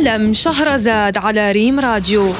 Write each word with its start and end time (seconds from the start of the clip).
عالم 0.00 0.32
شهرزاد 0.32 1.18
على 1.18 1.52
ريم 1.52 1.80
راديو. 1.80 2.32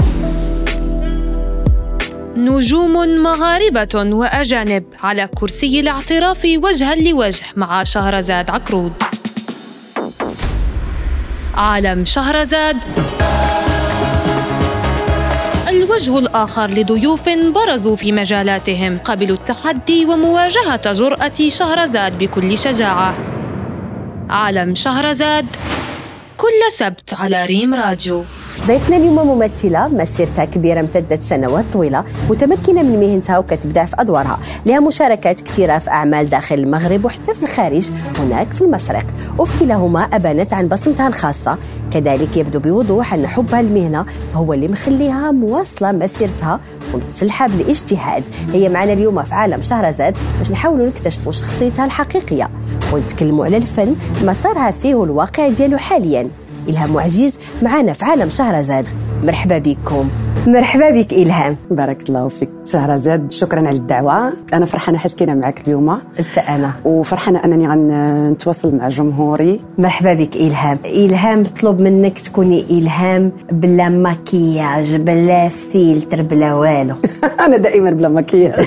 نجوم 2.36 2.92
مغاربة 3.22 3.88
وأجانب 3.94 4.84
على 5.02 5.28
كرسي 5.34 5.80
الاعتراف 5.80 6.44
وجها 6.56 6.94
لوجه 6.94 7.44
مع 7.56 7.84
شهرزاد 7.84 8.50
عكرود 8.50 8.92
عالم 11.54 12.04
شهرزاد 12.04 12.76
الوجه 15.68 16.18
الآخر 16.18 16.70
لضيوف 16.70 17.28
برزوا 17.28 17.96
في 17.96 18.12
مجالاتهم 18.12 18.98
قبلوا 18.98 19.36
التحدي 19.36 20.04
ومواجهة 20.04 20.92
جرأة 20.92 21.48
شهرزاد 21.48 22.18
بكل 22.18 22.58
شجاعة. 22.58 23.14
عالم 24.30 24.74
شهرزاد 24.74 25.46
كل 26.40 26.72
سبت 26.72 27.14
على 27.14 27.46
ريم 27.46 27.74
راديو. 27.74 28.24
ضيفنا 28.66 28.96
اليوم 28.96 29.38
ممثلة 29.38 29.88
مسيرتها 29.88 30.44
كبيرة 30.44 30.80
امتدت 30.80 31.22
سنوات 31.22 31.64
طويلة 31.72 32.04
متمكنة 32.30 32.82
من 32.82 33.00
مهنتها 33.00 33.38
وكتبدع 33.38 33.84
في 33.84 33.96
أدوارها. 33.98 34.38
لها 34.66 34.80
مشاركات 34.80 35.40
كثيرة 35.40 35.78
في 35.78 35.90
أعمال 35.90 36.28
داخل 36.28 36.54
المغرب 36.54 37.04
وحتى 37.04 37.34
في 37.34 37.42
الخارج 37.42 37.90
هناك 38.18 38.52
في 38.52 38.60
المشرق. 38.60 39.04
وفي 39.38 39.64
كلاهما 39.64 40.00
أبانت 40.00 40.52
عن 40.52 40.68
بصمتها 40.68 41.08
الخاصة. 41.08 41.56
كذلك 41.92 42.36
يبدو 42.36 42.58
بوضوح 42.58 43.14
أن 43.14 43.26
حبها 43.26 43.60
المهنة 43.60 44.06
هو 44.34 44.52
اللي 44.52 44.68
مخليها 44.68 45.30
مواصلة 45.30 45.92
مسيرتها 45.92 46.60
ومتسلحة 46.94 47.48
بالاجتهاد. 47.48 48.22
هي 48.52 48.68
معنا 48.68 48.92
اليوم 48.92 49.22
في 49.22 49.34
عالم 49.34 49.62
شهرزاد 49.62 50.16
باش 50.38 50.50
نحاولوا 50.50 50.86
نكتشفوا 50.86 51.32
شخصيتها 51.32 51.84
الحقيقية. 51.84 52.50
ونتكلموا 52.92 53.44
على 53.44 53.56
الفن 53.56 53.96
مسارها 54.24 54.70
فيه 54.70 54.94
والواقع 54.94 55.48
ديالو 55.48 55.78
حاليا. 55.78 56.28
إلهام 56.70 56.98
عزيز 56.98 57.38
معنا 57.62 57.92
في 57.92 58.04
عالم 58.04 58.28
شهرزاد. 58.28 58.88
مرحبا 59.24 59.58
بكم. 59.58 60.10
مرحبا 60.46 60.90
بك 60.90 61.12
إلهام. 61.12 61.56
بارك 61.70 62.08
الله 62.08 62.28
فيك. 62.28 62.48
شهرزاد 62.64 63.32
شكرا 63.32 63.58
على 63.58 63.76
الدعوة. 63.76 64.32
أنا 64.52 64.64
فرحانة 64.66 64.98
حيت 64.98 65.12
كاينة 65.12 65.34
معك 65.34 65.60
اليوم. 65.68 65.90
أنت 65.90 66.38
أنا. 66.48 66.72
وفرحانة 66.84 67.44
أنني 67.44 67.68
غنتواصل 67.68 68.74
مع 68.74 68.88
جمهوري. 68.88 69.60
مرحبا 69.78 70.14
بك 70.14 70.36
إلهام. 70.36 70.78
إلهام 70.84 71.42
طلب 71.62 71.80
منك 71.80 72.18
تكوني 72.18 72.64
إلهام 72.70 73.32
بلا 73.52 73.88
مكياج 73.88 74.96
بلا 74.96 75.48
فيلتر 75.48 76.22
بلا 76.22 76.54
والو. 76.54 76.94
أنا 77.46 77.56
دائما 77.56 77.90
بلا 77.90 78.08
مكياج. 78.08 78.64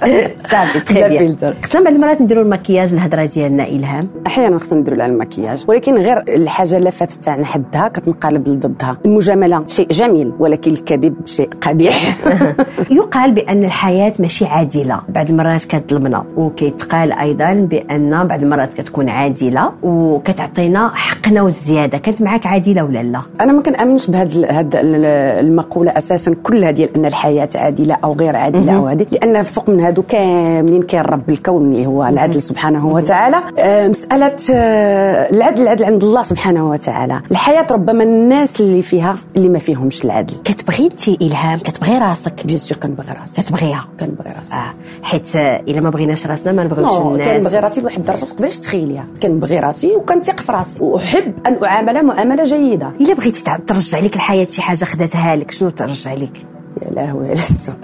صافي 0.50 0.94
بلا 0.94 1.08
فيلتر 1.18 1.54
خصنا 1.62 1.82
بعض 1.82 1.94
المرات 1.94 2.20
نديروا 2.20 2.44
المكياج 2.44 2.92
الهضره 2.92 3.24
ديالنا 3.24 3.68
إلهام. 3.68 4.08
أحيانا 4.26 4.58
خصنا 4.58 4.80
نديروا 4.80 5.02
على 5.02 5.12
المكياج. 5.12 5.64
ولكن 5.68 5.94
غير 5.94 6.18
الحاجة 6.28 6.76
اللي 6.76 6.90
فاتت 6.90 7.24
تاعنا 7.24 7.44
حدها 7.44 7.88
كتنقلب 7.88 8.48
لضدها. 8.48 8.96
المجاملة 9.04 9.64
شيء 9.66 9.88
جميل 9.88 10.32
ولكن 10.38 10.70
الكذب 10.70 11.05
شيء 11.26 11.50
قبيح. 11.62 12.18
يقال 13.16 13.32
بأن 13.32 13.64
الحياة 13.64 14.12
ماشي 14.18 14.46
عادلة. 14.46 15.00
بعض 15.08 15.30
المرات 15.30 15.64
كتظلمنا 15.64 16.24
وكيتقال 16.36 17.12
أيضا 17.12 17.52
بأن 17.52 18.26
بعض 18.26 18.42
المرات 18.42 18.74
كتكون 18.74 19.08
عادلة 19.08 19.72
وكتعطينا 19.82 20.90
حقنا 20.94 21.42
والزيادة. 21.42 21.98
كانت 21.98 22.22
معك 22.22 22.46
عادلة 22.46 22.84
ولا 22.84 23.02
لا؟ 23.02 23.20
أنا 23.40 23.52
ما 23.52 23.62
كنأمنش 23.62 24.10
بهذا 24.10 24.58
هاد 24.58 24.74
المقولة 24.74 25.98
أساسا 25.98 26.34
كلها 26.42 26.70
ديال 26.70 26.96
أن 26.96 27.06
الحياة 27.06 27.48
عادلة 27.54 27.96
أو 28.04 28.12
غير 28.12 28.36
عادلة 28.36 28.76
أو 28.76 28.86
هذه 28.86 29.06
لأن 29.12 29.42
فوق 29.42 29.70
من 29.70 29.80
هادو 29.80 30.02
كاملين 30.02 30.82
كاين 30.82 31.02
رب 31.02 31.30
الكون 31.30 31.72
اللي 31.72 31.86
هو 31.86 32.04
العدل 32.06 32.42
سبحانه 32.42 32.86
وتعالى. 32.86 33.36
آه، 33.58 33.88
مسألة 33.88 34.36
آه، 34.54 35.30
العدل 35.30 35.62
العدل 35.62 35.84
عند 35.84 36.04
الله 36.04 36.22
سبحانه 36.22 36.70
وتعالى. 36.70 37.20
الحياة 37.30 37.66
ربما 37.70 38.04
الناس 38.04 38.60
اللي 38.60 38.82
فيها 38.82 39.16
اللي 39.36 39.48
ما 39.48 39.58
فيهمش 39.58 40.04
العدل. 40.04 40.34
كتبغي 40.44 40.86
انت 40.86 41.08
إلهام؟ 41.08 41.58
كتبغي 41.58 41.98
راسك؟ 41.98 42.46
بيان 42.46 42.58
سور 42.58 42.78
كنبغي 42.78 43.05
راسي. 43.12 43.42
كتبغيها 43.42 43.88
كنبغي 44.00 44.30
راسي. 44.38 44.54
آه 44.54 44.74
حيت 45.02 45.36
إلا 45.36 45.80
ما 45.80 45.90
بغيناش 45.90 46.26
راسنا 46.26 46.52
ما 46.52 46.64
نبغيوش 46.64 46.98
الناس. 46.98 47.44
كنبغي 47.44 47.58
راسي 47.58 47.80
لواحد 47.80 47.98
الدرجة 47.98 48.24
ما 48.24 48.30
تقدريش 48.30 48.58
تخيليها. 48.58 49.06
كنبغي 49.22 49.58
راسي 49.58 49.96
وكنثق 49.96 50.40
في 50.40 50.52
راسي. 50.52 50.76
وأحب 50.80 51.34
أن 51.46 51.64
أعامل 51.64 52.06
معاملة 52.06 52.44
جيدة. 52.44 52.92
إلا 53.00 53.14
بغيتي 53.14 53.42
ترجع 53.66 53.98
لك 53.98 54.16
الحياة 54.16 54.44
شي 54.44 54.62
حاجة 54.62 54.84
خداتها 54.84 55.36
لك 55.36 55.50
شنو 55.50 55.70
ترجع 55.70 56.14
لك؟ 56.14 56.38
يا 56.82 56.90
لهوي 56.90 57.24
على 57.24 57.32
السؤال. 57.32 57.76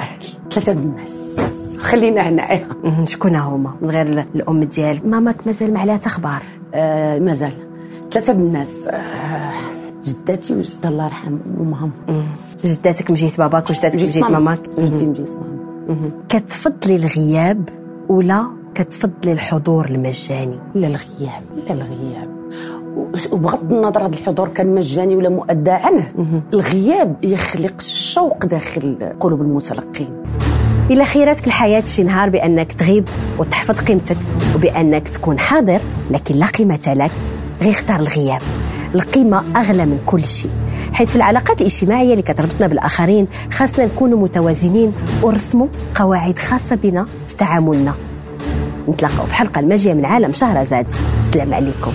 ثلاثة 0.51 0.73
الناس. 0.73 1.37
خلينا 1.81 2.29
هنايا. 2.29 2.69
شكون 3.05 3.37
هما؟ 3.37 3.75
من 3.83 3.91
غير 3.91 4.27
الأم 4.35 4.65
ديالك. 4.65 5.07
ماماك 5.07 5.47
مازال 5.47 5.73
ما 5.73 5.81
عليها 5.81 5.97
تخبار. 5.97 6.43
آه 6.75 7.19
مازال. 7.19 7.53
ثلاثة 8.13 8.33
الناس. 8.33 8.89
آه 8.91 9.53
جداتي 10.05 10.55
وجدها 10.55 10.91
الله 10.91 11.05
يرحم 11.05 11.39
أمهم. 11.61 11.91
جداتك 12.65 13.11
من 13.11 13.17
جهه 13.17 13.37
باباك 13.39 13.71
وجداتك 13.71 13.95
من 13.95 14.11
جهه 14.11 14.29
ماماك. 14.29 14.61
جدي 14.79 15.07
من 15.07 15.13
جهه 15.13 15.25
ماما 15.25 16.11
كتفضلي 16.29 16.97
الغياب 16.97 17.69
ولا 18.09 18.47
كتفضلي 18.75 19.33
الحضور 19.33 19.87
المجاني؟ 19.87 20.59
لا 20.75 20.87
الغياب. 20.87 21.43
لا 21.69 21.73
الغياب. 21.73 22.29
وبغض 23.33 23.73
النظر 23.73 24.07
هذا 24.07 24.15
الحضور 24.15 24.49
كان 24.49 24.75
مجاني 24.75 25.17
ولا 25.17 25.29
مؤدى 25.29 25.71
عنه 25.71 26.13
الغياب 26.53 27.17
يخلق 27.25 27.75
الشوق 27.79 28.47
داخل 28.47 29.13
قلوب 29.21 29.41
المتلقين. 29.41 30.11
إلى 30.91 31.05
خيراتك 31.05 31.47
الحياة 31.47 31.81
شي 31.81 32.03
نهار 32.03 32.31
بأنك 32.31 32.73
تغيب 32.73 33.09
وتحفظ 33.39 33.81
قيمتك 33.81 34.17
وبأنك 34.55 35.09
تكون 35.09 35.39
حاضر 35.39 35.81
لكن 36.11 36.35
لا 36.35 36.47
قيمة 36.47 36.95
لك. 36.97 37.11
غير 37.63 37.71
اختار 37.71 38.01
الغياب. 38.01 38.41
القيمة 38.95 39.43
أغلى 39.57 39.87
من 39.87 39.99
كل 40.07 40.25
شيء. 40.25 40.51
حيث 40.93 41.11
في 41.11 41.17
العلاقات 41.17 41.61
الاجتماعية 41.61 42.11
اللي 42.11 42.23
كتربطنا 42.23 42.67
بالآخرين 42.67 43.27
خاصنا 43.53 43.85
نكونوا 43.85 44.19
متوازنين 44.19 44.93
ونرسموا 45.23 45.67
قواعد 45.95 46.39
خاصة 46.39 46.77
بنا 46.77 47.07
في 47.27 47.37
تعاملنا. 47.37 47.95
نتلاقاو 48.89 49.27
في 49.27 49.35
حلقة 49.35 49.59
الماجية 49.59 49.95
من 49.95 50.05
عالم 50.05 50.33
شهرزاد. 50.33 50.87
السلام 51.25 51.55
عليكم. 51.55 51.93